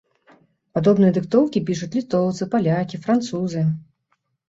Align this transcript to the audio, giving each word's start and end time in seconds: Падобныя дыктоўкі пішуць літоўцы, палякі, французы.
Падобныя 0.77 1.13
дыктоўкі 1.19 1.63
пішуць 1.69 1.91
літоўцы, 1.99 2.51
палякі, 2.57 3.05
французы. 3.07 3.67